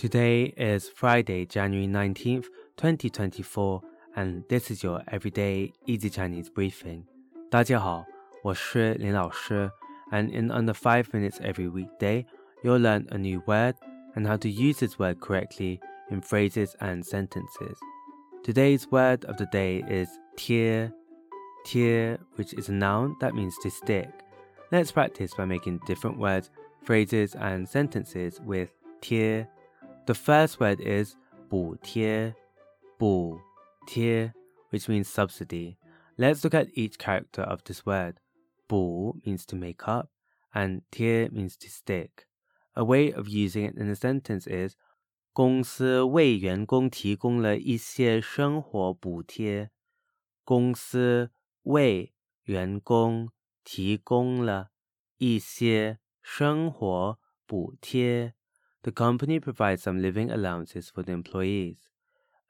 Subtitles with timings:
[0.00, 2.46] Today is Friday, January 19th,
[2.78, 3.82] 2024,
[4.16, 7.04] and this is your everyday easy Chinese briefing.
[7.50, 8.06] 大家好,
[8.42, 9.70] 我是林老师,
[10.10, 12.24] and in under 5 minutes every weekday,
[12.64, 13.74] you'll learn a new word
[14.14, 15.78] and how to use this word correctly
[16.08, 17.76] in phrases and sentences.
[18.42, 20.90] Today's word of the day is 贴,
[21.66, 24.08] 贴, which is a noun that means to stick.
[24.72, 26.48] Let's practice by making different words,
[26.84, 28.70] phrases, and sentences with
[29.02, 29.46] 贴.
[30.05, 31.15] The first word is
[31.49, 32.35] 补贴,
[32.97, 33.39] 补
[33.87, 34.33] 贴,
[34.71, 35.77] which means subsidy.
[36.17, 38.17] Let's look at each character of this word.
[38.67, 40.09] 补 means to make up,
[40.53, 42.27] and 贴 means to stick.
[42.75, 44.75] A way of using it in a sentence is
[45.33, 49.71] 公司为员工提供了一些生活补贴。
[50.43, 51.31] 公司
[51.63, 53.31] 为员工
[53.63, 54.69] 提供了
[55.17, 58.35] 一些生活补贴。
[58.82, 61.88] the company provides some living allowances for the employees.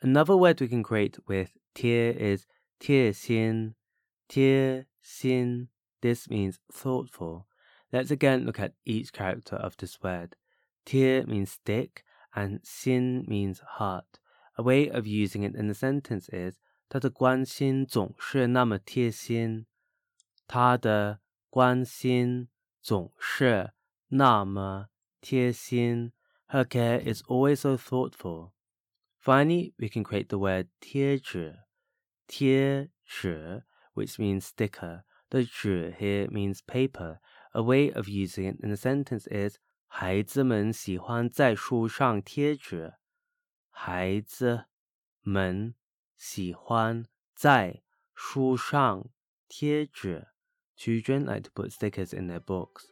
[0.01, 2.47] Another word we can create with 贴 is
[2.79, 3.75] tier xin.
[4.29, 5.69] tier xin.
[6.01, 7.47] This means thoughtful.
[7.93, 10.37] Let's again look at each character of this word.
[10.87, 14.21] 贴 means stick and xin means heart.
[14.57, 16.59] A way of using it in the sentence is
[16.89, 19.67] 他的关心总是那么贴心。
[20.47, 22.49] 他的关心
[22.81, 23.73] 总是
[24.09, 24.87] 那么
[25.21, 26.13] 贴心。
[26.50, 28.54] her care is always so thoughtful.
[29.20, 31.56] Finally, we can create the word 贴纸,
[32.28, 35.04] 贴纸, which means sticker.
[35.32, 37.20] The 纸 here means paper.
[37.54, 42.94] A way of using it in a sentence is 孩子们喜欢在树上贴纸。
[43.70, 44.66] 孩子
[45.22, 45.76] 们
[46.16, 47.82] 喜欢在
[48.14, 49.10] 书上
[49.48, 50.28] 贴纸。
[50.78, 52.86] Children like to put stickers in their books.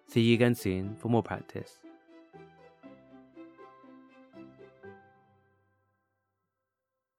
[0.07, 1.77] See you again soon for more practice.